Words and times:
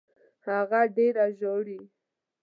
هغه 0.47 0.81
ډېره 0.95 1.25
ژاړي. 1.39 1.79